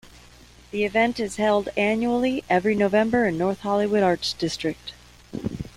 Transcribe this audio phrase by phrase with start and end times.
[0.71, 4.93] The event is held annually every November in North Hollywood Arts District.